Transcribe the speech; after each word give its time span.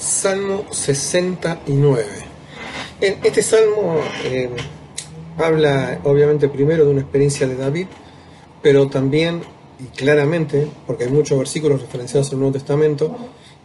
Salmo 0.00 0.64
69. 0.70 2.04
En 3.02 3.18
este 3.22 3.42
salmo 3.42 4.00
eh, 4.24 4.48
habla 5.36 6.00
obviamente 6.04 6.48
primero 6.48 6.86
de 6.86 6.90
una 6.90 7.02
experiencia 7.02 7.46
de 7.46 7.54
David, 7.54 7.86
pero 8.62 8.88
también 8.88 9.42
y 9.78 9.84
claramente, 9.96 10.66
porque 10.86 11.04
hay 11.04 11.10
muchos 11.10 11.38
versículos 11.38 11.82
referenciados 11.82 12.28
en 12.28 12.34
el 12.34 12.40
Nuevo 12.40 12.54
Testamento, 12.54 13.14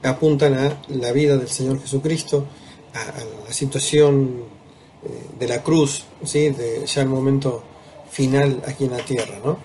apuntan 0.04 0.56
a 0.56 0.78
la 0.90 1.12
vida 1.14 1.38
del 1.38 1.48
Señor 1.48 1.80
Jesucristo, 1.82 2.46
a, 2.94 3.46
la 3.48 3.54
situación 3.54 4.44
eh, 5.04 5.10
de 5.40 5.48
la 5.48 5.64
cruz, 5.64 6.04
¿sí? 6.26 6.50
de 6.50 6.86
ya 6.86 7.02
el 7.02 7.08
momento 7.08 7.64
final 8.12 8.62
aquí 8.68 8.86
en 8.86 8.92
la 8.92 9.06
tierra. 9.06 9.40
¿no? 9.44 9.58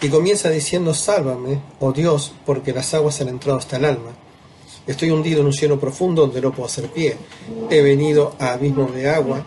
Y 0.00 0.08
comienza 0.08 0.50
diciendo, 0.50 0.94
sálvame, 0.94 1.60
oh 1.78 1.92
Dios, 1.92 2.32
porque 2.44 2.72
las 2.72 2.92
aguas 2.94 3.20
han 3.20 3.28
entrado 3.28 3.58
hasta 3.58 3.76
el 3.76 3.84
alma 3.84 4.27
Estoy 4.88 5.10
hundido 5.10 5.42
en 5.42 5.46
un 5.46 5.52
cielo 5.52 5.78
profundo 5.78 6.22
donde 6.22 6.40
no 6.40 6.50
puedo 6.50 6.64
hacer 6.64 6.88
pie. 6.88 7.14
He 7.68 7.82
venido 7.82 8.34
a 8.38 8.54
abismos 8.54 8.94
de 8.94 9.10
agua 9.10 9.46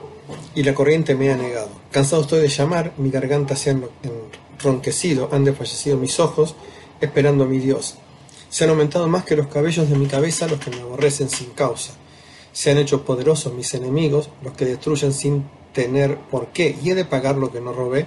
y 0.53 0.61
la 0.61 0.75
corriente 0.75 1.15
me 1.15 1.31
ha 1.31 1.35
negado. 1.35 1.69
Cansado 1.89 2.21
estoy 2.21 2.41
de 2.41 2.47
llamar, 2.47 2.93
mi 2.97 3.09
garganta 3.09 3.55
se 3.55 3.71
ha 3.71 3.75
enronquecido, 4.59 5.29
han 5.31 5.43
desfallecido 5.43 5.97
mis 5.97 6.19
ojos, 6.19 6.53
esperando 7.01 7.45
a 7.45 7.47
mi 7.47 7.57
Dios. 7.57 7.95
Se 8.49 8.65
han 8.65 8.69
aumentado 8.69 9.07
más 9.07 9.25
que 9.25 9.35
los 9.35 9.47
cabellos 9.47 9.89
de 9.89 9.95
mi 9.95 10.05
cabeza 10.05 10.47
los 10.47 10.59
que 10.59 10.69
me 10.69 10.81
aborrecen 10.81 11.27
sin 11.27 11.49
causa. 11.49 11.93
Se 12.53 12.69
han 12.69 12.77
hecho 12.77 13.03
poderosos 13.03 13.51
mis 13.51 13.73
enemigos, 13.73 14.29
los 14.43 14.53
que 14.53 14.65
destruyen 14.65 15.11
sin 15.11 15.45
tener 15.73 16.17
por 16.17 16.49
qué, 16.49 16.77
y 16.83 16.91
he 16.91 16.95
de 16.95 17.05
pagar 17.05 17.37
lo 17.37 17.51
que 17.51 17.61
no 17.61 17.73
robé. 17.73 18.05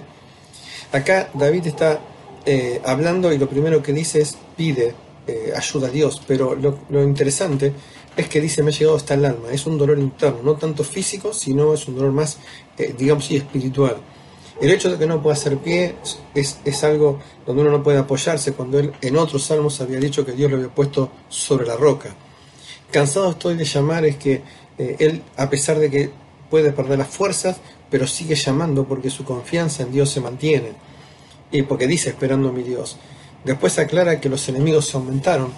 Acá 0.93 1.31
David 1.33 1.67
está 1.67 1.99
eh, 2.45 2.79
hablando 2.85 3.33
y 3.33 3.37
lo 3.37 3.49
primero 3.49 3.83
que 3.83 3.91
dice 3.91 4.21
es 4.21 4.37
pide, 4.55 4.95
eh, 5.27 5.53
ayuda 5.55 5.87
a 5.87 5.91
Dios, 5.91 6.21
pero 6.27 6.55
lo, 6.55 7.03
interesante 7.03 7.73
es 8.15 8.29
que 8.29 8.39
dice, 8.39 8.63
me 8.63 8.69
ha 8.69 8.73
llegado 8.73 8.95
hasta 8.95 9.15
el 9.15 9.25
alma, 9.25 9.51
es 9.51 9.65
un 9.65 9.77
dolor 9.77 9.99
interno, 9.99 10.39
no 10.43 10.55
tanto 10.55 10.83
físico, 10.83 11.33
sino 11.33 11.73
es 11.73 11.87
un 11.87 11.95
dolor 11.95 12.11
más, 12.11 12.37
eh, 12.77 12.93
digamos, 12.97 13.29
espiritual. 13.31 13.97
El 14.61 14.71
hecho 14.71 14.89
de 14.89 14.97
que 14.97 15.05
no 15.05 15.21
pueda 15.21 15.35
hacer 15.35 15.57
pie 15.57 15.95
es, 16.33 16.59
es, 16.63 16.83
algo 16.85 17.19
donde 17.45 17.63
uno 17.63 17.71
no 17.71 17.83
puede 17.83 17.97
apoyarse, 17.97 18.53
cuando 18.53 18.79
él 18.79 18.93
en 19.01 19.17
otros 19.17 19.43
salmos 19.43 19.81
había 19.81 19.99
dicho 19.99 20.25
que 20.25 20.31
Dios 20.31 20.49
lo 20.49 20.57
había 20.57 20.73
puesto 20.73 21.11
sobre 21.27 21.67
la 21.67 21.75
roca. 21.75 22.15
Cansado 22.89 23.31
estoy 23.31 23.55
de 23.55 23.65
llamar 23.65 24.05
es 24.05 24.15
que 24.15 24.41
eh, 24.77 24.95
él, 24.99 25.21
a 25.35 25.49
pesar 25.49 25.79
de 25.79 25.89
que 25.89 26.09
puede 26.49 26.71
perder 26.71 26.99
las 26.99 27.09
fuerzas, 27.09 27.57
pero 27.89 28.07
sigue 28.07 28.35
llamando 28.35 28.85
porque 28.85 29.09
su 29.09 29.25
confianza 29.25 29.83
en 29.83 29.91
Dios 29.91 30.09
se 30.09 30.21
mantiene. 30.21 30.71
Y 31.51 31.63
porque 31.63 31.87
dice, 31.87 32.09
esperando 32.09 32.49
a 32.49 32.51
mi 32.51 32.63
Dios. 32.63 32.97
Después 33.45 33.77
aclara 33.79 34.19
que 34.19 34.27
los 34.27 34.47
enemigos 34.49 34.87
se 34.87 34.97
aumentaron. 34.97 35.49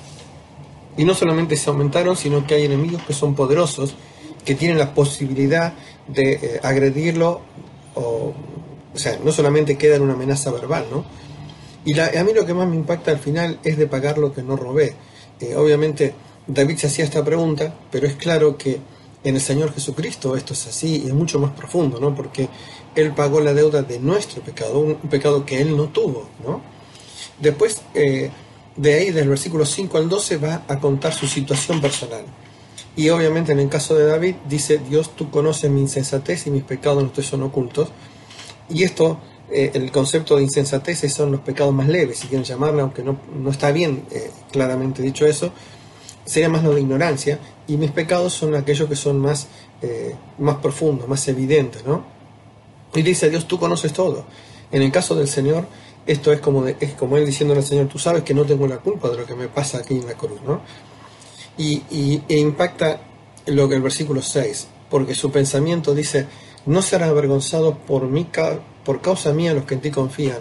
Y 0.97 1.05
no 1.05 1.13
solamente 1.13 1.55
se 1.55 1.69
aumentaron, 1.69 2.15
sino 2.15 2.45
que 2.45 2.55
hay 2.55 2.65
enemigos 2.65 3.01
que 3.03 3.13
son 3.13 3.35
poderosos, 3.35 3.95
que 4.43 4.55
tienen 4.55 4.77
la 4.77 4.93
posibilidad 4.93 5.73
de 6.07 6.33
eh, 6.33 6.59
agredirlo, 6.63 7.41
o, 7.95 8.33
o, 8.93 8.97
sea, 8.97 9.17
no 9.23 9.31
solamente 9.31 9.77
queda 9.77 9.95
en 9.95 10.01
una 10.01 10.13
amenaza 10.13 10.51
verbal, 10.51 10.85
¿no? 10.91 11.05
Y 11.85 11.97
a 11.99 12.23
mí 12.25 12.33
lo 12.33 12.45
que 12.45 12.53
más 12.53 12.67
me 12.67 12.75
impacta 12.75 13.11
al 13.11 13.19
final 13.19 13.59
es 13.63 13.77
de 13.77 13.87
pagar 13.87 14.17
lo 14.17 14.33
que 14.33 14.43
no 14.43 14.57
robé. 14.57 14.93
Eh, 15.39 15.55
obviamente 15.55 16.13
David 16.45 16.77
se 16.77 16.87
hacía 16.87 17.05
esta 17.05 17.23
pregunta, 17.23 17.73
pero 17.89 18.07
es 18.07 18.15
claro 18.15 18.57
que 18.57 18.79
en 19.23 19.35
el 19.35 19.41
Señor 19.41 19.73
Jesucristo 19.73 20.35
esto 20.35 20.53
es 20.53 20.67
así 20.67 21.03
y 21.03 21.07
es 21.07 21.13
mucho 21.13 21.39
más 21.39 21.51
profundo, 21.51 21.99
¿no? 21.99 22.13
Porque 22.13 22.49
Él 22.95 23.13
pagó 23.13 23.39
la 23.39 23.53
deuda 23.53 23.83
de 23.83 23.99
nuestro 23.99 24.41
pecado, 24.41 24.79
un 24.79 24.95
pecado 25.09 25.45
que 25.45 25.61
Él 25.61 25.77
no 25.77 25.85
tuvo, 25.85 26.27
¿no? 26.45 26.61
Después, 27.39 27.81
eh, 27.93 28.31
de 28.75 28.93
ahí, 28.93 29.11
del 29.11 29.29
versículo 29.29 29.65
5 29.65 29.97
al 29.97 30.09
12, 30.09 30.37
va 30.37 30.63
a 30.67 30.79
contar 30.79 31.13
su 31.13 31.27
situación 31.27 31.81
personal. 31.81 32.23
Y 32.95 33.09
obviamente 33.09 33.51
en 33.51 33.59
el 33.59 33.69
caso 33.69 33.95
de 33.95 34.05
David 34.05 34.35
dice, 34.47 34.79
Dios, 34.79 35.15
tú 35.15 35.29
conoces 35.29 35.69
mi 35.69 35.81
insensatez 35.81 36.47
y 36.47 36.51
mis 36.51 36.63
pecados 36.63 37.03
no 37.03 37.09
te 37.09 37.21
son 37.21 37.43
ocultos. 37.43 37.89
Y 38.69 38.83
esto, 38.83 39.19
eh, 39.51 39.71
el 39.73 39.91
concepto 39.91 40.35
de 40.35 40.43
insensatez 40.43 41.11
son 41.13 41.31
los 41.31 41.41
pecados 41.41 41.73
más 41.73 41.87
leves, 41.87 42.19
si 42.19 42.27
quieren 42.27 42.43
llamarlo, 42.43 42.81
aunque 42.81 43.03
no, 43.03 43.19
no 43.35 43.51
está 43.51 43.71
bien 43.71 44.03
eh, 44.11 44.31
claramente 44.51 45.03
dicho 45.03 45.25
eso, 45.27 45.51
sería 46.25 46.49
más 46.49 46.63
lo 46.63 46.73
de 46.73 46.81
ignorancia, 46.81 47.39
y 47.67 47.77
mis 47.77 47.91
pecados 47.91 48.33
son 48.33 48.55
aquellos 48.55 48.89
que 48.89 48.95
son 48.95 49.19
más, 49.19 49.47
más 50.39 50.57
profundos, 50.57 51.07
más 51.07 51.25
evidentes, 51.27 51.85
¿no? 51.85 52.03
Y 52.93 53.01
dice, 53.01 53.29
Dios, 53.29 53.47
tú 53.47 53.59
conoces 53.59 53.93
todo. 53.93 54.25
En 54.71 54.81
el 54.81 54.91
caso 54.91 55.15
del 55.15 55.27
Señor, 55.27 55.67
esto 56.07 56.31
es 56.31 56.39
como, 56.39 56.65
es 56.65 56.93
como 56.93 57.17
él 57.17 57.25
diciéndole 57.25 57.59
al 57.59 57.65
Señor, 57.65 57.87
tú 57.87 57.99
sabes 57.99 58.23
que 58.23 58.33
no 58.33 58.45
tengo 58.45 58.65
la 58.65 58.77
culpa 58.77 59.09
de 59.09 59.17
lo 59.17 59.25
que 59.25 59.35
me 59.35 59.49
pasa 59.49 59.79
aquí 59.79 59.95
en 59.95 60.07
la 60.07 60.13
cruz, 60.13 60.41
¿no? 60.45 60.61
Y, 61.57 62.21
e 62.29 62.37
impacta 62.37 63.01
lo 63.45 63.67
que 63.67 63.75
el 63.75 63.81
versículo 63.81 64.21
6, 64.21 64.67
porque 64.89 65.13
su 65.15 65.31
pensamiento 65.31 65.93
dice, 65.93 66.27
no 66.65 66.81
serán 66.81 67.09
avergonzados 67.09 67.75
por, 67.85 68.07
mi, 68.07 68.27
por 68.85 69.01
causa 69.01 69.33
mía 69.33 69.53
los 69.53 69.65
que 69.65 69.73
en 69.73 69.81
ti 69.81 69.91
confían. 69.91 70.39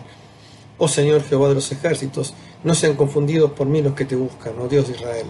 Oh 0.78 0.88
Señor 0.88 1.25
Jehová 1.25 1.49
de 1.49 1.54
los 1.54 1.72
ejércitos, 1.72 2.34
no 2.62 2.75
sean 2.75 2.94
confundidos 2.94 3.53
por 3.53 3.66
mí 3.66 3.83
los 3.83 3.94
que 3.94 4.04
te 4.04 4.15
buscan, 4.15 4.54
oh 4.60 4.69
Dios 4.69 4.88
de 4.88 4.94
Israel. 4.94 5.27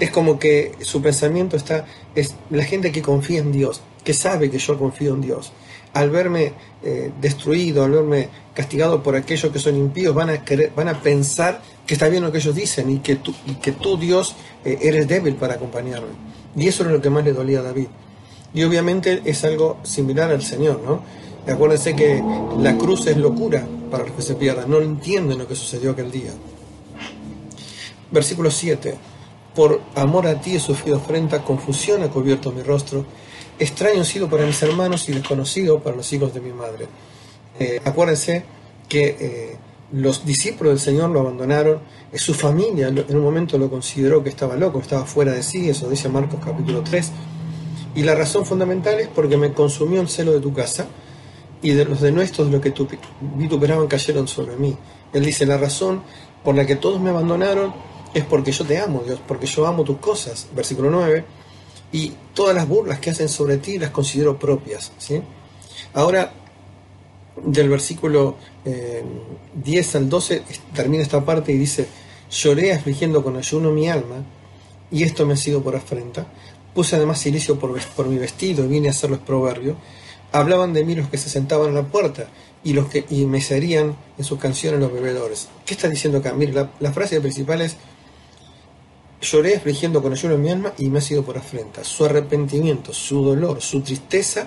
Es 0.00 0.10
como 0.10 0.38
que 0.38 0.72
su 0.80 1.00
pensamiento 1.00 1.56
está, 1.56 1.86
es 2.14 2.34
la 2.50 2.64
gente 2.64 2.92
que 2.92 3.00
confía 3.00 3.40
en 3.40 3.52
Dios, 3.52 3.80
que 4.04 4.12
sabe 4.12 4.50
que 4.50 4.58
yo 4.58 4.78
confío 4.78 5.14
en 5.14 5.20
Dios, 5.20 5.52
al 5.96 6.10
verme 6.10 6.52
eh, 6.82 7.10
destruido, 7.22 7.82
al 7.82 7.90
verme 7.90 8.28
castigado 8.52 9.02
por 9.02 9.16
aquellos 9.16 9.50
que 9.50 9.58
son 9.58 9.76
impíos, 9.76 10.14
van 10.14 10.28
a, 10.28 10.44
querer, 10.44 10.70
van 10.76 10.88
a 10.88 11.00
pensar 11.00 11.62
que 11.86 11.94
está 11.94 12.10
bien 12.10 12.22
lo 12.22 12.30
que 12.30 12.36
ellos 12.36 12.54
dicen 12.54 12.90
y 12.90 12.98
que 12.98 13.16
tú, 13.16 13.34
y 13.46 13.54
que 13.54 13.72
tú 13.72 13.96
Dios, 13.96 14.36
eh, 14.62 14.78
eres 14.82 15.08
débil 15.08 15.36
para 15.36 15.54
acompañarme. 15.54 16.08
Y 16.54 16.68
eso 16.68 16.84
es 16.84 16.90
lo 16.90 17.00
que 17.00 17.08
más 17.08 17.24
le 17.24 17.32
dolía 17.32 17.60
a 17.60 17.62
David. 17.62 17.86
Y 18.52 18.62
obviamente 18.64 19.22
es 19.24 19.42
algo 19.44 19.78
similar 19.84 20.30
al 20.30 20.42
Señor, 20.42 20.82
¿no? 20.82 21.00
Acuérdense 21.50 21.96
que 21.96 22.22
la 22.58 22.76
cruz 22.76 23.06
es 23.06 23.16
locura 23.16 23.66
para 23.90 24.04
los 24.04 24.12
que 24.12 24.22
se 24.22 24.34
pierdan, 24.34 24.70
no 24.70 24.82
entienden 24.82 25.38
lo 25.38 25.48
que 25.48 25.54
sucedió 25.54 25.92
aquel 25.92 26.10
día. 26.10 26.32
Versículo 28.10 28.50
7. 28.50 28.94
Por 29.54 29.80
amor 29.94 30.26
a 30.26 30.38
ti 30.42 30.56
he 30.56 30.60
sufrido 30.60 30.98
afrenta, 30.98 31.42
confusión 31.42 32.02
ha 32.02 32.08
cubierto 32.08 32.52
mi 32.52 32.60
rostro 32.60 33.06
extraño 33.58 34.04
sido 34.04 34.28
para 34.28 34.44
mis 34.44 34.60
hermanos 34.62 35.08
y 35.08 35.12
desconocido 35.12 35.80
para 35.80 35.96
los 35.96 36.12
hijos 36.12 36.34
de 36.34 36.40
mi 36.40 36.52
madre. 36.52 36.86
Eh, 37.58 37.80
acuérdense 37.84 38.44
que 38.88 39.16
eh, 39.18 39.56
los 39.92 40.24
discípulos 40.26 40.74
del 40.74 40.80
Señor 40.80 41.10
lo 41.10 41.20
abandonaron, 41.20 41.80
eh, 42.12 42.18
su 42.18 42.34
familia 42.34 42.88
en 42.88 43.16
un 43.16 43.22
momento 43.22 43.58
lo 43.58 43.70
consideró 43.70 44.22
que 44.22 44.30
estaba 44.30 44.56
loco, 44.56 44.80
estaba 44.80 45.06
fuera 45.06 45.32
de 45.32 45.42
sí, 45.42 45.68
eso 45.68 45.88
dice 45.88 46.08
Marcos 46.08 46.40
capítulo 46.44 46.82
3, 46.82 47.12
y 47.94 48.02
la 48.02 48.14
razón 48.14 48.44
fundamental 48.44 49.00
es 49.00 49.08
porque 49.08 49.36
me 49.36 49.52
consumió 49.52 50.00
el 50.00 50.08
celo 50.08 50.32
de 50.32 50.40
tu 50.40 50.52
casa 50.52 50.86
y 51.62 51.70
de 51.70 51.86
los 51.86 52.02
de 52.02 52.12
nuestros 52.12 52.50
lo 52.50 52.60
que 52.60 52.70
tu, 52.70 52.86
vituperaban 53.20 53.86
cayeron 53.86 54.28
sobre 54.28 54.56
mí. 54.56 54.76
Él 55.14 55.24
dice, 55.24 55.46
la 55.46 55.56
razón 55.56 56.02
por 56.44 56.54
la 56.54 56.66
que 56.66 56.76
todos 56.76 57.00
me 57.00 57.08
abandonaron 57.08 57.72
es 58.12 58.24
porque 58.24 58.52
yo 58.52 58.66
te 58.66 58.78
amo, 58.78 59.02
Dios, 59.04 59.18
porque 59.26 59.46
yo 59.46 59.66
amo 59.66 59.82
tus 59.82 59.96
cosas. 59.96 60.46
Versículo 60.54 60.90
9 60.90 61.24
y 61.96 62.12
todas 62.34 62.54
las 62.54 62.68
burlas 62.68 62.98
que 62.98 63.08
hacen 63.08 63.30
sobre 63.30 63.56
ti 63.56 63.78
las 63.78 63.88
considero 63.88 64.38
propias. 64.38 64.92
¿sí? 64.98 65.22
Ahora, 65.94 66.30
del 67.42 67.70
versículo 67.70 68.36
10 69.54 69.94
eh, 69.94 69.98
al 69.98 70.08
12 70.10 70.42
termina 70.74 71.02
esta 71.02 71.24
parte 71.24 71.52
y 71.52 71.56
dice, 71.56 71.86
lloré 72.30 72.74
afligiendo 72.74 73.24
con 73.24 73.38
ayuno 73.38 73.70
mi 73.70 73.88
alma, 73.88 74.16
y 74.90 75.04
esto 75.04 75.24
me 75.24 75.32
ha 75.32 75.36
sido 75.38 75.62
por 75.62 75.74
afrenta. 75.74 76.26
Puse 76.74 76.96
además 76.96 77.18
silicio 77.18 77.58
por, 77.58 78.06
mi 78.06 78.18
vestido 78.18 78.66
y 78.66 78.68
vine 78.68 78.88
a 78.88 78.90
hacerlos 78.90 79.20
proverbio. 79.20 79.76
Hablaban 80.32 80.74
de 80.74 80.84
mí 80.84 80.94
los 80.94 81.08
que 81.08 81.16
se 81.16 81.30
sentaban 81.30 81.70
a 81.70 81.80
la 81.80 81.86
puerta 81.86 82.28
y 82.62 82.74
los 82.74 82.88
que 82.88 83.06
y 83.08 83.24
me 83.24 83.40
serían 83.40 83.96
en 84.18 84.24
sus 84.24 84.38
canciones 84.38 84.80
los 84.80 84.92
bebedores. 84.92 85.48
¿Qué 85.64 85.72
está 85.72 85.88
diciendo 85.88 86.18
acá? 86.18 86.34
Mire, 86.34 86.52
la 86.78 86.92
frase 86.92 87.22
principal 87.22 87.62
es 87.62 87.78
Lloré 89.30 89.56
afligiendo 89.56 90.00
con 90.02 90.12
ayuno 90.12 90.34
en 90.34 90.42
mi 90.42 90.50
alma 90.50 90.72
y 90.78 90.88
me 90.88 90.98
ha 90.98 91.02
sido 91.02 91.24
por 91.24 91.36
afrenta. 91.36 91.82
Su 91.82 92.04
arrepentimiento, 92.04 92.92
su 92.92 93.24
dolor, 93.24 93.60
su 93.60 93.80
tristeza 93.80 94.46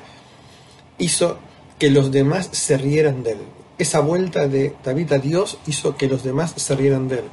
hizo 0.97 1.37
que 1.77 1.89
los 1.89 2.11
demás 2.11 2.49
se 2.53 2.77
rieran 2.77 3.23
de 3.23 3.31
él. 3.33 3.39
Esa 3.77 3.99
vuelta 3.99 4.47
de 4.47 4.75
David 4.83 5.13
a 5.13 5.17
Dios 5.17 5.57
hizo 5.67 5.97
que 5.97 6.07
los 6.07 6.23
demás 6.23 6.53
se 6.55 6.75
rieran 6.75 7.09
de 7.09 7.19
él. 7.19 7.25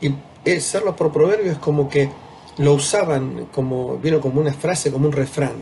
Y 0.00 0.14
el 0.48 0.62
serlo 0.62 0.96
por 0.96 1.12
proverbio 1.12 1.52
es 1.52 1.58
como 1.58 1.90
que 1.90 2.08
lo 2.56 2.72
usaban 2.72 3.48
como, 3.52 3.98
vino 3.98 4.20
como 4.20 4.40
una 4.40 4.54
frase, 4.54 4.90
como 4.90 5.06
un 5.06 5.12
refrán. 5.12 5.56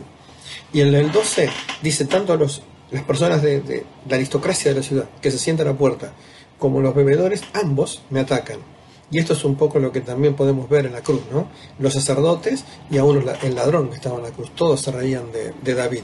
Y 0.71 0.79
en 0.79 0.93
el 0.93 1.11
12 1.11 1.49
dice 1.81 2.05
tanto 2.05 2.31
a 2.33 2.37
los, 2.37 2.61
las 2.91 3.03
personas 3.03 3.41
de, 3.41 3.59
de 3.59 3.85
la 4.07 4.15
aristocracia 4.15 4.71
de 4.71 4.77
la 4.79 4.83
ciudad 4.83 5.09
que 5.21 5.31
se 5.31 5.37
sientan 5.37 5.67
a 5.67 5.71
la 5.71 5.77
puerta 5.77 6.13
como 6.57 6.79
los 6.79 6.95
bebedores, 6.95 7.43
ambos 7.53 8.01
me 8.09 8.21
atacan. 8.21 8.72
Y 9.13 9.19
esto 9.19 9.33
es 9.33 9.45
un 9.45 9.55
poco 9.55 9.79
lo 9.79 9.91
que 9.91 10.01
también 10.01 10.35
podemos 10.35 10.67
ver 10.67 10.87
en 10.87 10.93
la 10.93 11.01
cruz, 11.01 11.21
¿no? 11.31 11.47
Los 11.79 11.93
sacerdotes 11.93 12.65
y 12.89 12.97
aún 12.97 13.23
el 13.43 13.55
ladrón 13.55 13.89
que 13.89 13.95
estaba 13.95 14.17
en 14.17 14.23
la 14.23 14.31
cruz, 14.31 14.51
todos 14.55 14.81
se 14.81 14.91
reían 14.91 15.25
de, 15.31 15.73
David. 15.73 16.01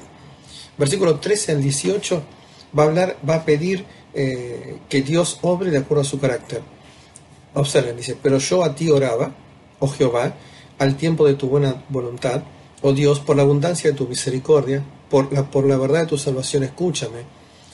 Versículo 0.77 1.19
13 1.19 1.53
al 1.53 1.61
18 1.61 2.23
va 2.77 2.83
a 2.83 2.85
hablar, 2.85 3.17
va 3.27 3.35
a 3.35 3.45
pedir 3.45 3.83
eh, 4.13 4.77
que 4.87 5.01
Dios 5.01 5.39
obre 5.41 5.71
de 5.71 5.79
acuerdo 5.79 6.03
a 6.03 6.05
su 6.05 6.19
carácter. 6.19 6.61
Observen, 7.55 7.97
dice, 7.97 8.15
pero 8.21 8.37
yo 8.37 8.63
a 8.63 8.75
ti 8.75 8.89
oraba, 8.89 9.31
oh 9.79 9.87
Jehová, 9.87 10.35
al 10.77 10.95
tiempo 10.95 11.25
de 11.25 11.33
tu 11.33 11.49
buena 11.49 11.83
voluntad, 11.89 12.43
Oh 12.81 12.93
Dios, 12.93 13.19
por 13.19 13.35
la 13.35 13.41
abundancia 13.41 13.91
de 13.91 13.97
tu 13.97 14.07
misericordia, 14.07 14.81
por 15.09 15.33
la, 15.33 15.51
por 15.51 15.65
la 15.65 15.75
verdad 15.75 16.01
de 16.01 16.05
tu 16.05 16.17
salvación, 16.17 16.63
escúchame. 16.63 17.23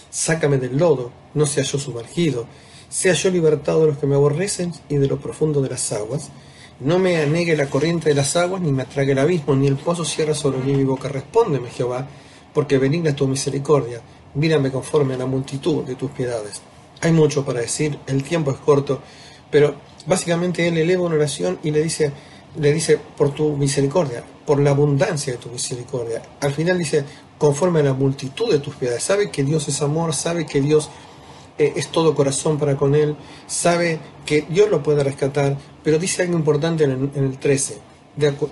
Sácame 0.09 0.57
del 0.57 0.77
lodo, 0.77 1.11
no 1.35 1.45
sea 1.45 1.63
yo 1.63 1.77
sumergido, 1.77 2.47
sea 2.89 3.13
yo 3.13 3.29
libertado 3.29 3.81
de 3.81 3.87
los 3.87 3.97
que 3.97 4.07
me 4.07 4.15
aborrecen 4.15 4.73
y 4.89 4.95
de 4.97 5.07
lo 5.07 5.19
profundo 5.19 5.61
de 5.61 5.69
las 5.69 5.91
aguas. 5.91 6.29
No 6.79 6.99
me 6.99 7.17
anegue 7.17 7.55
la 7.55 7.67
corriente 7.67 8.09
de 8.09 8.15
las 8.15 8.35
aguas, 8.35 8.61
ni 8.61 8.71
me 8.71 8.83
atrague 8.83 9.13
el 9.13 9.19
abismo, 9.19 9.55
ni 9.55 9.67
el 9.67 9.77
pozo 9.77 10.03
cierra 10.03 10.33
sobre 10.33 10.59
mí 10.59 10.73
mi 10.73 10.83
boca. 10.83 11.07
Respóndeme, 11.07 11.69
Jehová, 11.69 12.07
porque 12.53 12.77
benigna 12.77 13.11
es 13.11 13.15
tu 13.15 13.27
misericordia. 13.27 14.01
Mírame 14.33 14.71
conforme 14.71 15.13
a 15.13 15.17
la 15.17 15.25
multitud 15.25 15.83
de 15.83 15.95
tus 15.95 16.11
piedades. 16.11 16.61
Hay 17.01 17.11
mucho 17.11 17.45
para 17.45 17.61
decir, 17.61 17.97
el 18.07 18.23
tiempo 18.23 18.51
es 18.51 18.57
corto, 18.57 19.01
pero 19.49 19.75
básicamente 20.05 20.67
él 20.67 20.77
eleva 20.77 21.03
una 21.03 21.15
oración 21.15 21.59
y 21.63 21.71
le 21.71 21.81
dice, 21.81 22.11
le 22.59 22.73
dice, 22.73 22.99
por 23.17 23.33
tu 23.33 23.55
misericordia, 23.55 24.23
por 24.45 24.59
la 24.59 24.71
abundancia 24.71 25.33
de 25.33 25.39
tu 25.39 25.49
misericordia. 25.49 26.21
Al 26.41 26.53
final 26.53 26.77
dice, 26.77 27.05
conforme 27.38 27.81
a 27.81 27.83
la 27.83 27.93
multitud 27.93 28.51
de 28.51 28.59
tus 28.59 28.75
piedades. 28.75 29.03
Sabe 29.03 29.29
que 29.29 29.43
Dios 29.43 29.67
es 29.67 29.81
amor, 29.81 30.13
sabe 30.13 30.45
que 30.45 30.61
Dios 30.61 30.89
eh, 31.57 31.73
es 31.75 31.87
todo 31.87 32.15
corazón 32.15 32.57
para 32.57 32.75
con 32.75 32.95
él, 32.95 33.15
sabe 33.47 33.99
que 34.25 34.45
Dios 34.49 34.69
lo 34.69 34.83
puede 34.83 35.03
rescatar, 35.03 35.57
pero 35.83 35.97
dice 35.99 36.23
algo 36.23 36.37
importante 36.37 36.83
en 36.83 37.11
el, 37.15 37.37
13, 37.37 37.77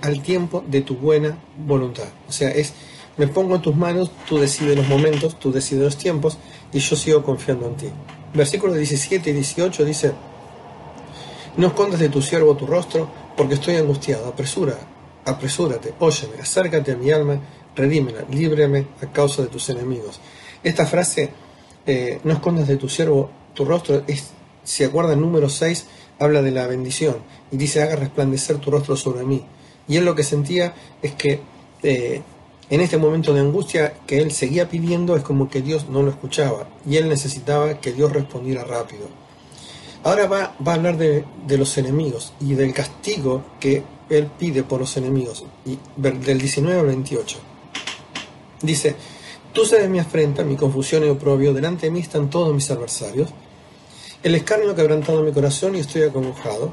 al 0.02 0.22
tiempo 0.22 0.64
de 0.68 0.82
tu 0.82 0.96
buena 0.96 1.38
voluntad. 1.58 2.08
O 2.30 2.32
sea, 2.32 2.50
es, 2.50 2.74
me 3.18 3.28
pongo 3.28 3.56
en 3.56 3.62
tus 3.62 3.76
manos, 3.76 4.12
tú 4.28 4.38
decides 4.38 4.78
los 4.78 4.88
momentos, 4.88 5.38
tú 5.38 5.52
decides 5.52 5.84
los 5.84 5.98
tiempos, 5.98 6.38
y 6.72 6.80
yo 6.80 6.96
sigo 6.96 7.24
confiando 7.24 7.68
en 7.68 7.76
ti. 7.76 7.88
Versículos 8.34 8.78
17 8.78 9.30
y 9.30 9.34
18 9.34 9.86
dice, 9.86 10.14
no 11.58 11.68
escondas 11.68 12.00
de 12.00 12.10
tu 12.10 12.22
siervo 12.22 12.56
tu 12.56 12.66
rostro, 12.66 13.10
porque 13.36 13.56
estoy 13.56 13.76
angustiado. 13.76 14.28
Apresura, 14.28 14.78
apresúrate, 15.26 15.94
óyeme, 16.00 16.38
acércate 16.42 16.94
a 16.94 16.96
mi 16.96 17.12
alma, 17.12 17.40
redímela, 17.76 18.26
líbrame 18.32 18.88
a 19.02 19.12
causa 19.12 19.44
de 19.44 19.50
tus 19.50 19.70
enemigos. 19.70 20.20
Esta 20.64 20.86
frase, 20.86 21.32
eh, 21.86 22.20
no 22.24 22.34
escondas 22.34 22.68
de 22.68 22.78
tu 22.78 22.90
siervo 22.90 23.30
tu 23.54 23.66
rostro, 23.66 24.04
es, 24.08 24.32
si 24.64 24.84
acuerdan, 24.84 25.22
número 25.22 25.50
6, 25.50 25.86
habla 26.20 26.42
de 26.42 26.52
la 26.52 26.68
bendición 26.68 27.18
y 27.52 27.58
dice, 27.58 27.82
haga 27.82 27.96
resplandecer 27.96 28.58
tu 28.58 28.72
rostro 28.72 28.96
sobre 28.96 29.24
mí. 29.24 29.44
Y 29.88 29.98
él 29.98 30.06
lo 30.06 30.16
que 30.16 30.24
sentía 30.24 30.74
es 31.02 31.14
que 31.14 31.42
eh, 31.84 32.22
en 32.70 32.82
este 32.82 32.98
momento 32.98 33.34
de 33.34 33.42
angustia 33.42 33.94
que 34.08 34.20
él 34.20 34.32
seguía 34.32 34.70
pidiendo 34.70 35.16
es 35.16 35.24
como 35.24 35.50
que 35.50 35.62
Dios 35.62 35.90
no 35.90 36.02
lo 36.02 36.10
escuchaba 36.10 36.68
y 36.88 36.96
él 36.96 37.10
necesitaba 37.10 37.80
que 37.80 37.92
Dios 37.92 38.12
respondiera 38.12 38.64
rápido. 38.64 39.08
Ahora 40.04 40.28
va, 40.28 40.56
a 40.66 40.74
hablar 40.74 40.98
de, 40.98 41.26
los 41.48 41.78
enemigos 41.78 42.34
y 42.42 42.56
del 42.56 42.74
castigo 42.74 43.44
que 43.60 43.84
él 44.10 44.28
pide 44.38 44.64
por 44.64 44.82
los 44.82 44.98
enemigos, 44.98 45.46
y, 45.66 45.80
del 45.96 46.40
19 46.40 46.80
al 46.80 46.88
28. 46.88 47.38
Dice, 48.62 48.96
tú 49.54 49.66
sabes 49.66 49.90
mi 49.90 50.00
afrenta, 50.00 50.44
mi 50.44 50.56
confusión 50.56 51.06
y 51.06 51.10
oprobio, 51.10 51.54
delante 51.54 51.86
de 51.86 51.92
mí 51.92 52.00
están 52.00 52.30
todos 52.30 52.54
mis 52.54 52.70
adversarios. 52.72 53.30
El 54.24 54.36
escarnio 54.36 54.72
ha 54.72 54.76
quebrantado 54.76 55.22
mi 55.22 55.32
corazón 55.32 55.76
y 55.76 55.80
estoy 55.80 56.04
acongojado. 56.04 56.72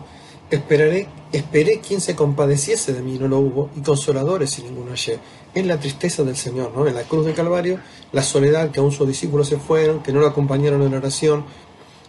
Esperaré, 0.51 1.07
esperé 1.33 1.81
quien 1.81 2.01
se 2.01 2.17
compadeciese 2.17 2.93
de 2.93 3.03
mí, 3.03 3.19
no 3.19 3.29
lo 3.29 3.39
hubo, 3.39 3.71
y 3.77 3.81
consoladores 3.83 4.59
y 4.59 4.63
ninguno 4.63 4.91
hallé. 4.91 5.19
Es 5.55 5.67
la 5.67 5.79
tristeza 5.79 6.25
del 6.25 6.37
Señor, 6.37 6.73
¿no? 6.75 6.87
En 6.87 6.95
la 6.95 7.03
cruz 7.03 7.27
del 7.27 7.35
Calvario, 7.35 7.79
la 8.13 8.23
soledad 8.23 8.71
que 8.71 8.81
aún 8.81 8.91
sus 8.91 9.07
discípulos 9.07 9.49
se 9.49 9.59
fueron, 9.59 10.03
que 10.03 10.13
no 10.13 10.21
lo 10.21 10.27
acompañaron 10.27 10.83
en 10.83 10.91
la 10.93 10.99
oración, 10.99 11.45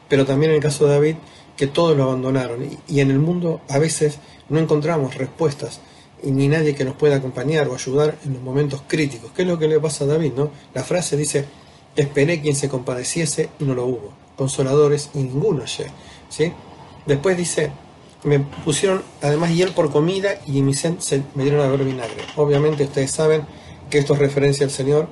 pero 0.07 0.25
también 0.25 0.51
en 0.51 0.55
el 0.55 0.63
caso 0.63 0.85
de 0.85 0.93
David, 0.93 1.15
que 1.57 1.67
todos 1.67 1.95
lo 1.95 2.03
abandonaron. 2.03 2.67
Y, 2.87 2.99
en 2.99 3.11
el 3.11 3.19
mundo 3.19 3.61
a 3.69 3.77
veces 3.77 4.17
no 4.49 4.59
encontramos 4.59 5.15
respuestas 5.15 5.79
y 6.23 6.31
ni 6.31 6.47
nadie 6.47 6.75
que 6.75 6.85
nos 6.85 6.95
pueda 6.95 7.17
acompañar 7.17 7.67
o 7.67 7.73
ayudar 7.73 8.17
en 8.25 8.33
los 8.33 8.41
momentos 8.41 8.83
críticos. 8.87 9.31
¿Qué 9.35 9.41
es 9.43 9.47
lo 9.47 9.57
que 9.57 9.67
le 9.67 9.79
pasa 9.79 10.03
a 10.03 10.07
David? 10.07 10.33
No? 10.35 10.51
La 10.73 10.83
frase 10.83 11.17
dice, 11.17 11.45
esperé 11.95 12.41
quien 12.41 12.55
se 12.55 12.69
compadeciese 12.69 13.49
y 13.59 13.63
no 13.63 13.75
lo 13.75 13.85
hubo. 13.85 14.13
Consoladores 14.35 15.09
y 15.13 15.19
ninguno 15.19 15.61
hallé. 15.61 15.87
¿sí? 16.29 16.51
Después 17.05 17.37
dice, 17.37 17.71
me 18.23 18.39
pusieron 18.39 19.03
además 19.21 19.51
hiel 19.51 19.71
por 19.71 19.91
comida 19.91 20.39
y 20.45 20.61
mi 20.61 20.73
sed 20.73 20.99
se 20.99 21.23
me 21.35 21.43
dieron 21.43 21.61
a 21.61 21.67
beber 21.67 21.85
vinagre. 21.85 22.23
Obviamente 22.35 22.83
ustedes 22.83 23.11
saben 23.11 23.43
que 23.89 23.97
esto 23.97 24.13
es 24.13 24.19
referencia 24.19 24.65
al 24.65 24.71
Señor, 24.71 25.07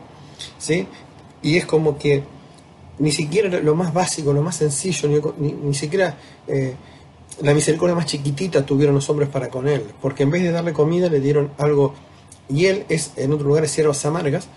¿sí? 0.57 0.87
Y 1.41 1.57
es 1.57 1.65
como 1.65 1.97
que 1.97 2.23
ni 2.99 3.11
siquiera 3.11 3.59
lo 3.59 3.75
más 3.75 3.93
básico, 3.93 4.33
lo 4.33 4.41
más 4.41 4.57
sencillo, 4.57 5.33
ni, 5.37 5.73
siquiera 5.73 6.17
eh, 6.47 6.75
la 7.41 7.53
misericordia 7.53 7.95
más 7.95 8.05
chiquitita 8.05 8.65
tuvieron 8.65 8.95
los 8.95 9.09
hombres 9.09 9.29
para 9.29 9.49
con 9.49 9.67
él, 9.67 9.83
porque 10.01 10.23
en 10.23 10.31
vez 10.31 10.43
de 10.43 10.51
darle 10.51 10.73
comida 10.73 11.09
le 11.09 11.19
dieron 11.19 11.51
algo, 11.57 11.93
y 12.49 12.65
él 12.65 12.85
es 12.89 13.13
en 13.15 13.31
otro 13.33 13.47
lugar 13.47 13.63
es 13.63 13.75
hierbas 13.75 14.05
amargas, 14.05 14.47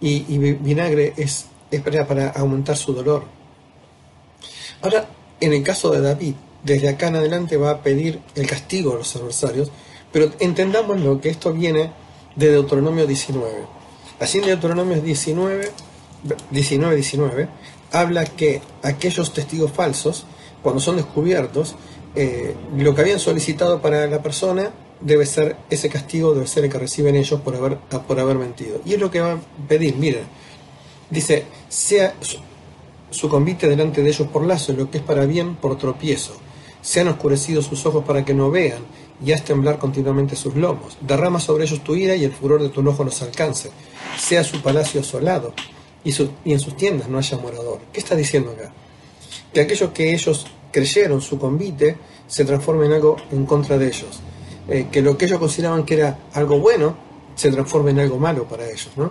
y, 0.00 0.38
vinagre 0.38 1.14
es, 1.16 1.46
es 1.70 1.80
para, 1.80 2.06
para 2.06 2.28
aumentar 2.30 2.76
su 2.76 2.92
dolor. 2.92 3.24
Ahora, 4.80 5.08
en 5.40 5.52
el 5.52 5.62
caso 5.62 5.90
de 5.90 6.00
David, 6.00 6.34
desde 6.62 6.88
acá 6.88 7.08
en 7.08 7.16
adelante 7.16 7.56
va 7.56 7.70
a 7.70 7.82
pedir 7.82 8.20
el 8.34 8.46
castigo 8.46 8.92
a 8.92 8.98
los 8.98 9.16
adversarios, 9.16 9.70
pero 10.12 10.30
entendamos 10.38 11.20
que 11.20 11.28
esto 11.28 11.52
viene 11.52 11.90
de 12.36 12.50
Deuteronomio 12.50 13.06
19. 13.06 13.78
Así 14.20 14.38
en 14.38 14.46
Deuteronomio 14.46 15.00
19, 15.00 15.70
19, 16.50 16.94
19, 16.94 17.48
habla 17.92 18.24
que 18.24 18.60
aquellos 18.82 19.32
testigos 19.32 19.72
falsos, 19.72 20.26
cuando 20.62 20.80
son 20.80 20.96
descubiertos, 20.96 21.76
eh, 22.14 22.54
lo 22.76 22.94
que 22.94 23.00
habían 23.02 23.18
solicitado 23.18 23.80
para 23.80 24.06
la 24.06 24.22
persona 24.22 24.70
debe 25.00 25.26
ser, 25.26 25.56
ese 25.70 25.88
castigo 25.88 26.34
debe 26.34 26.46
ser 26.46 26.64
el 26.64 26.70
que 26.70 26.78
reciben 26.78 27.16
ellos 27.16 27.40
por 27.40 27.54
haber, 27.54 27.78
por 27.78 28.18
haber 28.18 28.36
mentido. 28.36 28.80
Y 28.84 28.94
es 28.94 29.00
lo 29.00 29.10
que 29.10 29.20
va 29.20 29.32
a 29.32 29.38
pedir, 29.68 29.96
miren, 29.96 30.24
dice, 31.10 31.44
sea 31.68 32.14
su, 33.10 33.28
convite 33.28 33.68
delante 33.68 34.02
de 34.02 34.08
ellos 34.08 34.28
por 34.28 34.44
lazo, 34.44 34.72
lo 34.72 34.90
que 34.90 34.98
es 34.98 35.04
para 35.04 35.26
bien 35.26 35.56
por 35.56 35.78
tropiezo. 35.78 36.34
Sean 36.80 37.08
oscurecidos 37.08 37.66
sus 37.66 37.84
ojos 37.86 38.04
para 38.04 38.24
que 38.24 38.34
no 38.34 38.50
vean, 38.50 38.82
y 39.24 39.32
haz 39.32 39.44
temblar 39.44 39.78
continuamente 39.78 40.36
sus 40.36 40.54
lomos. 40.54 40.96
Derrama 41.00 41.40
sobre 41.40 41.64
ellos 41.64 41.82
tu 41.82 41.94
ira 41.96 42.14
y 42.14 42.24
el 42.24 42.32
furor 42.32 42.62
de 42.62 42.68
tu 42.68 42.80
enojo 42.80 43.04
los 43.04 43.20
alcance. 43.22 43.70
Sea 44.16 44.44
su 44.44 44.62
palacio 44.62 45.00
asolado 45.00 45.52
y, 46.04 46.12
en 46.44 46.60
sus 46.60 46.76
tiendas 46.76 47.08
no 47.08 47.18
haya 47.18 47.36
morador. 47.36 47.80
¿Qué 47.92 48.00
está 48.00 48.14
diciendo 48.14 48.52
acá? 48.52 48.72
Que 49.58 49.62
aquellos 49.62 49.90
que 49.90 50.14
ellos 50.14 50.46
creyeron 50.70 51.20
su 51.20 51.36
convite 51.36 51.96
se 52.28 52.44
transforme 52.44 52.86
en 52.86 52.92
algo 52.92 53.16
en 53.32 53.44
contra 53.44 53.76
de 53.76 53.88
ellos. 53.88 54.20
Eh, 54.68 54.86
que 54.88 55.02
lo 55.02 55.18
que 55.18 55.24
ellos 55.24 55.40
consideraban 55.40 55.84
que 55.84 55.94
era 55.94 56.16
algo 56.34 56.60
bueno 56.60 56.96
se 57.34 57.50
transforme 57.50 57.90
en 57.90 57.98
algo 57.98 58.18
malo 58.18 58.44
para 58.44 58.66
ellos. 58.66 58.90
¿no? 58.94 59.10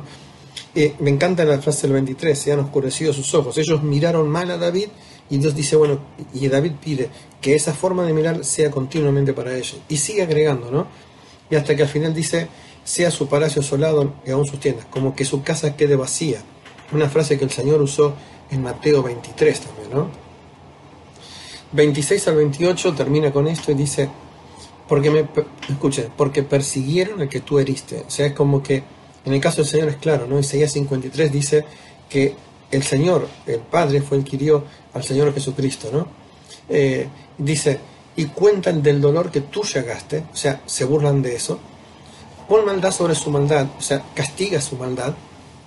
Eh, 0.74 0.96
me 1.00 1.10
encanta 1.10 1.44
la 1.44 1.60
frase 1.60 1.88
del 1.88 1.96
23, 1.96 2.40
se 2.40 2.54
han 2.54 2.60
oscurecido 2.60 3.12
sus 3.12 3.34
ojos. 3.34 3.58
Ellos 3.58 3.84
miraron 3.84 4.30
mal 4.30 4.50
a 4.50 4.58
David 4.58 4.88
y 5.30 5.38
Dios 5.38 5.54
dice, 5.54 5.76
bueno, 5.76 6.00
y 6.34 6.48
David 6.48 6.76
pide 6.82 7.10
que 7.42 7.54
esa 7.54 7.74
forma 7.74 8.06
de 8.06 8.14
mirar 8.14 8.46
sea 8.46 8.72
continuamente 8.72 9.34
para 9.34 9.54
ellos. 9.54 9.82
Y 9.90 9.98
sigue 9.98 10.22
agregando, 10.22 10.72
¿no? 10.72 10.88
Y 11.50 11.56
hasta 11.56 11.76
que 11.76 11.82
al 11.82 11.90
final 11.90 12.14
dice, 12.14 12.48
sea 12.86 13.12
su 13.12 13.28
palacio 13.28 13.62
asolado 13.62 14.14
y 14.26 14.32
aún 14.32 14.46
sus 14.46 14.62
tiendas, 14.62 14.86
como 14.86 15.14
que 15.14 15.26
su 15.26 15.44
casa 15.44 15.76
quede 15.76 15.98
vacía 15.98 16.42
una 16.94 17.10
frase 17.10 17.38
que 17.38 17.44
el 17.44 17.52
Señor 17.52 17.82
usó 17.82 18.14
en 18.50 18.64
Mateo 18.64 19.04
23 19.04 19.60
también, 19.60 19.90
¿no? 19.92 20.27
26 21.78 22.28
al 22.28 22.36
28 22.36 22.94
termina 22.96 23.32
con 23.32 23.48
esto 23.48 23.72
y 23.72 23.76
dice, 23.76 24.10
porque 24.88 25.12
me, 25.12 25.26
escuchen, 25.70 26.08
porque 26.18 26.44
persiguieron 26.44 27.22
al 27.22 27.30
que 27.30 27.42
tú 27.42 27.60
heriste. 27.60 28.04
O 28.08 28.10
sea, 28.10 28.26
es 28.26 28.34
como 28.34 28.62
que 28.64 28.84
en 29.24 29.34
el 29.34 29.40
caso 29.40 29.58
del 29.58 29.68
Señor 29.68 29.90
es 29.90 29.98
claro, 29.98 30.26
¿no? 30.28 30.40
Isaías 30.40 30.72
53 30.72 31.32
dice 31.32 31.66
que 32.10 32.34
el 32.72 32.84
Señor, 32.84 33.28
el 33.46 33.60
Padre, 33.60 34.02
fue 34.02 34.18
el 34.18 34.24
que 34.24 34.38
hirió 34.38 34.64
al 34.94 35.04
Señor 35.04 35.34
Jesucristo, 35.34 35.90
¿no? 35.94 36.08
Eh, 36.68 37.08
dice, 37.38 37.80
y 38.16 38.26
cuentan 38.26 38.82
del 38.82 39.00
dolor 39.00 39.30
que 39.30 39.42
tú 39.42 39.64
llegaste, 39.64 40.24
o 40.34 40.36
sea, 40.36 40.62
se 40.66 40.84
burlan 40.84 41.22
de 41.22 41.36
eso, 41.36 41.60
pon 42.50 42.66
maldad 42.66 42.92
sobre 42.92 43.16
su 43.16 43.30
maldad, 43.30 43.68
o 43.78 43.82
sea, 43.82 44.04
castiga 44.16 44.60
su 44.60 44.76
maldad, 44.78 45.14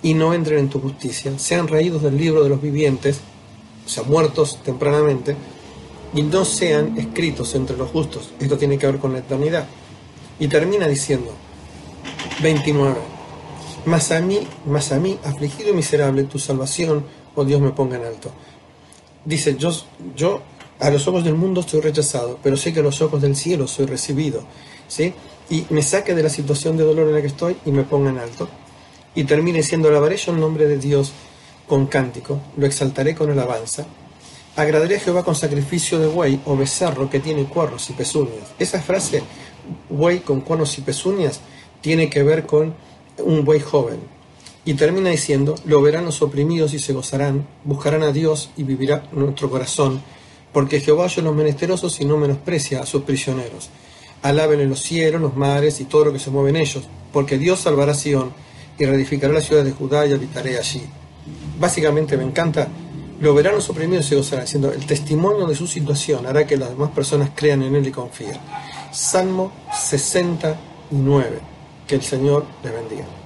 y 0.02 0.14
no 0.14 0.34
entren 0.34 0.58
en 0.58 0.70
tu 0.70 0.80
justicia, 0.80 1.38
sean 1.38 1.68
raídos 1.68 2.02
del 2.02 2.16
libro 2.16 2.42
de 2.42 2.48
los 2.48 2.60
vivientes, 2.60 3.20
o 3.86 3.88
sea, 3.88 4.02
muertos 4.02 4.58
tempranamente, 4.62 5.36
y 6.14 6.22
no 6.22 6.44
sean 6.44 6.98
escritos 6.98 7.54
entre 7.54 7.76
los 7.76 7.90
justos. 7.90 8.30
Esto 8.40 8.58
tiene 8.58 8.78
que 8.78 8.86
ver 8.86 8.98
con 8.98 9.12
la 9.12 9.18
eternidad. 9.18 9.66
Y 10.38 10.48
termina 10.48 10.88
diciendo, 10.88 11.32
29, 12.42 12.96
mas 13.84 14.10
a 14.12 14.20
mí, 14.20 14.40
mas 14.66 14.92
a 14.92 14.98
mí, 14.98 15.18
afligido 15.24 15.70
y 15.70 15.74
miserable, 15.74 16.24
tu 16.24 16.38
salvación, 16.38 17.04
oh 17.34 17.44
Dios, 17.44 17.60
me 17.60 17.70
ponga 17.70 17.96
en 17.96 18.04
alto. 18.04 18.30
Dice, 19.24 19.56
yo, 19.56 19.70
yo 20.16 20.40
a 20.78 20.90
los 20.90 21.06
ojos 21.06 21.24
del 21.24 21.34
mundo 21.34 21.60
estoy 21.60 21.80
rechazado, 21.80 22.38
pero 22.42 22.56
sé 22.56 22.72
que 22.72 22.80
a 22.80 22.82
los 22.82 23.00
ojos 23.02 23.20
del 23.20 23.36
cielo 23.36 23.68
soy 23.68 23.86
recibido. 23.86 24.42
¿sí? 24.88 25.12
Y 25.50 25.66
me 25.70 25.82
saque 25.82 26.14
de 26.14 26.22
la 26.22 26.30
situación 26.30 26.76
de 26.76 26.84
dolor 26.84 27.08
en 27.08 27.14
la 27.14 27.20
que 27.20 27.26
estoy 27.26 27.56
y 27.66 27.70
me 27.70 27.82
ponga 27.84 28.10
en 28.10 28.18
alto 28.18 28.48
y 29.14 29.24
termine 29.24 29.62
siendo 29.62 29.88
alabaré 29.88 30.16
yo 30.16 30.32
el 30.32 30.40
nombre 30.40 30.66
de 30.66 30.78
Dios 30.78 31.12
con 31.66 31.86
cántico, 31.86 32.40
lo 32.56 32.66
exaltaré 32.66 33.14
con 33.14 33.30
alabanza. 33.30 33.86
Agradaré 34.57 34.97
a 34.97 35.00
Jehová 35.00 35.25
con 35.25 35.35
sacrificio 35.35 35.99
de 35.99 36.09
buey 36.09 36.40
o 36.45 36.57
becerro 36.57 37.09
que 37.09 37.21
tiene 37.21 37.45
cuernos 37.45 37.88
y 37.90 37.92
pezuñas. 37.92 38.52
Esa 38.59 38.80
frase, 38.80 39.23
buey 39.88 40.21
con 40.21 40.40
cuernos 40.40 40.76
y 40.78 40.83
pezuñas, 40.83 41.40
tiene 41.80 42.11
que 42.11 42.23
ver 42.23 42.47
con 42.47 42.75
un 43.19 43.45
buey 43.45 43.61
joven. 43.61 44.00
Y 44.64 44.75
termina 44.75 45.11
diciendo, 45.11 45.54
lo 45.64 45.80
verán 45.80 46.04
los 46.04 46.21
oprimidos 46.21 46.75
y 46.75 46.78
se 46.78 46.92
gozarán, 46.92 47.47
buscarán 47.64 48.02
a 48.02 48.12
Dios 48.12 48.50
y 48.57 48.64
vivirá 48.64 49.04
nuestro 49.12 49.49
corazón, 49.49 50.02
porque 50.52 50.80
Jehová 50.80 51.04
oyó 51.04 51.23
los 51.23 51.35
menesterosos 51.35 52.00
y 52.00 52.04
no 52.04 52.16
menosprecia 52.19 52.83
a 52.83 52.87
sus 52.87 53.02
prisioneros. 53.02 53.71
Alaben 54.23 54.61
en 54.61 54.69
los 54.69 54.80
cielos, 54.80 55.21
los 55.21 55.37
mares 55.37 55.80
y 55.80 55.85
todo 55.85 56.07
lo 56.07 56.12
que 56.12 56.19
se 56.19 56.30
mueve 56.30 56.50
en 56.50 56.57
ellos, 56.57 56.85
porque 57.12 57.38
Dios 57.38 57.61
salvará 57.61 57.92
a 57.92 57.95
Sion 57.95 58.33
y 58.78 58.85
reedificará 58.85 59.33
la 59.33 59.40
ciudad 59.40 59.64
de 59.64 59.73
Judá 59.73 60.07
y 60.07 60.12
habitaré 60.12 60.59
allí. 60.59 60.83
Básicamente 61.59 62.16
me 62.16 62.25
encanta, 62.25 62.69
lo 63.20 63.34
verán 63.34 63.54
los 63.54 63.68
oprimidos 63.68 64.06
y 64.06 64.08
se 64.08 64.16
gozarán, 64.16 64.46
diciendo, 64.46 64.72
el 64.72 64.86
testimonio 64.86 65.46
de 65.46 65.54
su 65.54 65.66
situación 65.66 66.26
hará 66.26 66.46
que 66.46 66.56
las 66.56 66.70
demás 66.70 66.90
personas 66.90 67.30
crean 67.34 67.62
en 67.62 67.76
él 67.76 67.86
y 67.86 67.90
confíen. 67.90 68.38
Salmo 68.92 69.52
69. 69.72 71.40
Que 71.86 71.94
el 71.96 72.02
Señor 72.02 72.46
les 72.62 72.72
bendiga. 72.72 73.19